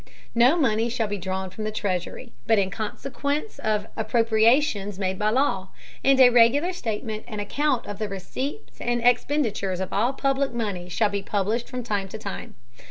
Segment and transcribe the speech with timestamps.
[0.33, 5.29] No Money shall be drawn from the Treasury, but in Consequence of Appropriations made by
[5.29, 5.69] Law;
[6.03, 10.89] and a regular Statement and Account of the Receipts and Expenditures of all public Money
[10.89, 12.55] shall be published from time to time.